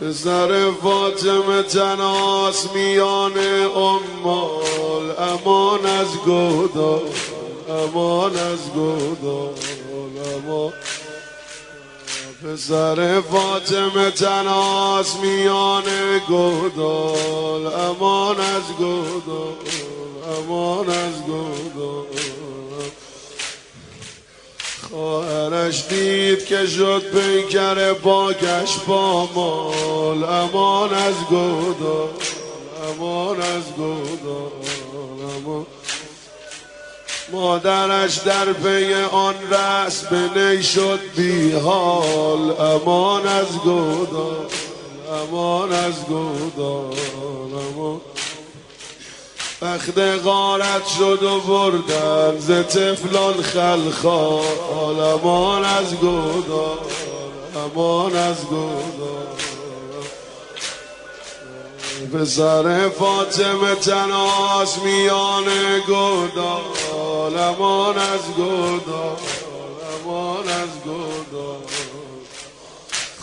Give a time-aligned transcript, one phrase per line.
[0.00, 3.32] پسر فاطمه تناس میان
[3.76, 7.02] امال امان از گودال
[7.68, 9.54] امان از گودال
[10.34, 10.72] امان.
[12.44, 15.84] پسر فاطمه تناس میان
[16.28, 19.54] گودال امان از گودال
[20.38, 21.67] امان از گودال
[25.68, 30.24] خواهرش دید که شد پیکر پاکش با مال.
[30.24, 32.08] امان از گودال
[32.88, 34.50] امان از گودال
[35.36, 35.66] امان.
[37.32, 42.60] مادرش در پی آن رس به نی شد بی حال.
[42.60, 44.46] امان از گودال
[45.22, 46.94] امان از گودال
[47.74, 48.00] امان.
[49.62, 56.78] بخت غارت شد و بردن ز تفلان خلخال امان از گودال
[57.56, 59.28] امان از گودال.
[62.14, 65.44] پسر فاطمه تناس میان
[65.86, 69.16] گودال امان از گودال
[70.04, 71.62] امان از گودال.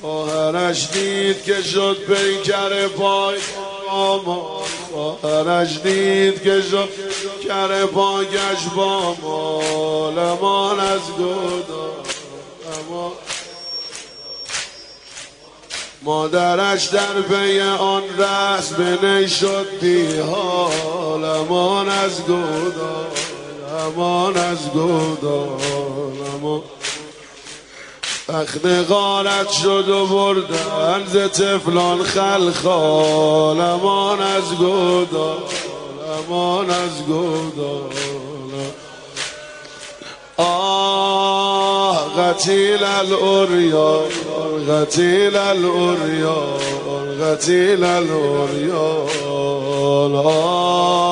[0.00, 3.38] خواهرش دید که شد پیکر پای
[3.88, 4.59] آمان
[4.92, 6.88] خواهرش دید که شد
[7.48, 11.00] کر پاکش با مال امان از
[12.88, 13.12] امان
[16.02, 23.06] مادرش در پی آن رس به نی شد بی حال امان از گودال
[23.86, 25.60] امان از گودال
[26.34, 26.62] امان
[28.32, 35.38] بخت غارت شد و بردن ز تفلان خلخال امان از گودال
[36.28, 37.90] امان از گودال
[40.36, 44.10] آه قتیل الاریان
[44.68, 46.60] قتیل الاریان
[47.22, 49.16] قتیل الاریان
[50.14, 51.09] آه.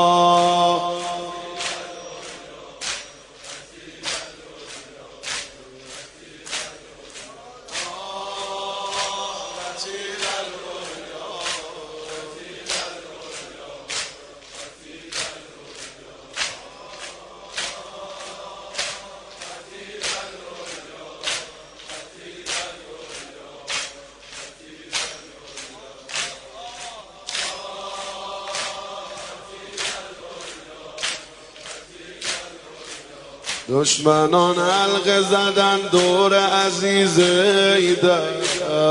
[33.70, 38.20] دشمنان حلقه زدن دور عزیز ایدر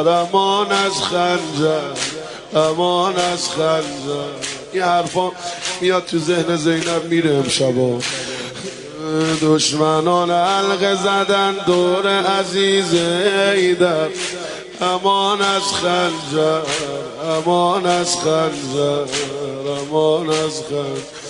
[0.09, 1.81] امان از خنجر
[2.55, 4.27] امان از خنجر.
[4.73, 5.31] این حرفا
[5.81, 7.99] میاد تو ذهن زینب میره امشبا
[9.41, 12.93] دشمنان حلقه زدن دور عزیز
[13.55, 14.07] ایدر
[14.81, 16.61] امان از خنجر
[17.37, 19.05] امان از خنجر
[19.81, 21.26] امان از خنجر.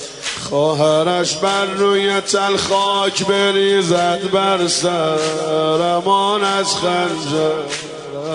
[0.49, 7.63] خواهرش بر روی تل خاک بریزد بر سر امان از خنجر.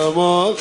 [0.01, 0.55] امان.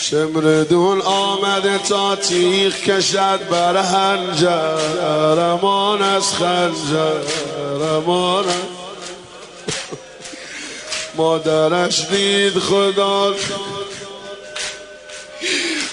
[0.00, 5.40] شمردون آمده تا تیغ کشد بر هنجر.
[5.40, 7.20] امان از خنجر.
[7.96, 8.44] امان.
[11.16, 13.34] مادرش دید خدا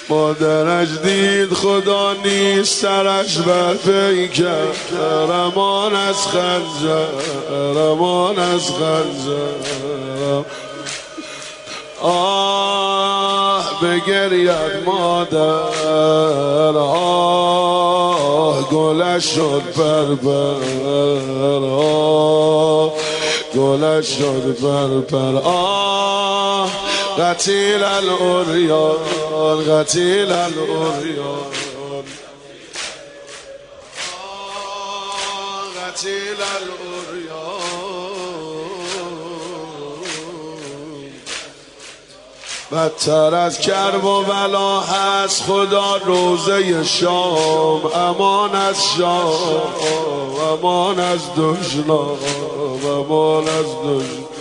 [0.09, 4.67] مادرش دید خدا نیست سرش بر پیکر
[5.31, 7.07] امان از خنجر
[7.77, 10.43] امان از خنجر.
[12.01, 14.49] آه بگرید
[14.85, 16.77] مادر.
[16.77, 18.13] آه
[18.69, 20.05] گلش شد بر
[21.65, 22.93] آه
[23.55, 26.69] گلش شد بر آه
[27.17, 28.97] قتیل الاریان
[29.69, 31.53] قتیل الاریان
[35.87, 37.53] قتیل الاریان
[42.71, 49.61] بدتر از کرب و بلا هست خدا روزه شام امان از شام
[50.51, 52.17] امان از دشنام
[52.85, 54.32] امان از دشنام.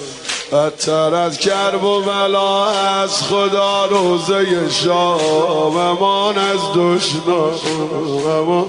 [0.53, 8.67] بدتر از کرب و بلا از خدا روزه شام امان از دشنام امان.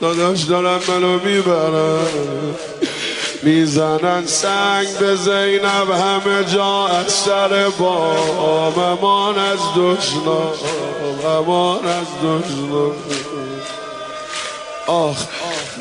[0.00, 2.06] داداش دارن منو می‌برن.
[3.42, 8.78] می‌زنن سنگ به زینب همه جا از سر بام.
[8.78, 10.52] امان از دشنام
[11.26, 12.92] امان از دشنام
[14.86, 15.16] آخ.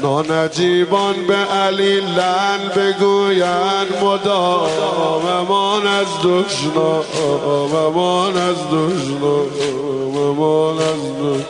[0.02, 11.46] نانجیبان به علی لن بگوین مدام امان از دشنام امان از دشنام امان از دشنام.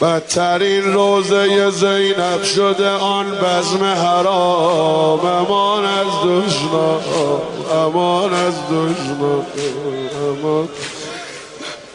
[0.00, 7.00] بدترین روزه زینب شده آن بزم حرام امان از دشنام
[7.72, 9.46] امان از دشنام
[10.22, 10.68] امان.